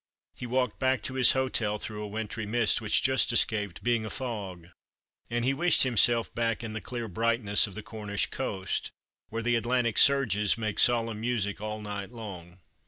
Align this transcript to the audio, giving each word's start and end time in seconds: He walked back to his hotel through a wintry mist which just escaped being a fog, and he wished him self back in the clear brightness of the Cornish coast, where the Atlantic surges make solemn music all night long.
He 0.33 0.47
walked 0.47 0.79
back 0.79 1.03
to 1.03 1.13
his 1.13 1.33
hotel 1.33 1.77
through 1.77 2.01
a 2.01 2.07
wintry 2.07 2.47
mist 2.47 2.81
which 2.81 3.03
just 3.03 3.31
escaped 3.31 3.83
being 3.83 4.03
a 4.03 4.09
fog, 4.09 4.69
and 5.29 5.45
he 5.45 5.53
wished 5.53 5.85
him 5.85 5.95
self 5.95 6.33
back 6.33 6.63
in 6.63 6.73
the 6.73 6.81
clear 6.81 7.07
brightness 7.07 7.67
of 7.67 7.75
the 7.75 7.83
Cornish 7.83 8.25
coast, 8.31 8.89
where 9.29 9.43
the 9.43 9.53
Atlantic 9.55 9.99
surges 9.99 10.57
make 10.57 10.79
solemn 10.79 11.21
music 11.21 11.61
all 11.61 11.79
night 11.81 12.11
long. 12.11 12.61